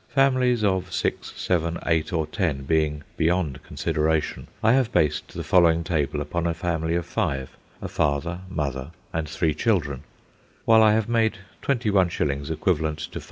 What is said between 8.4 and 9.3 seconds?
mother, and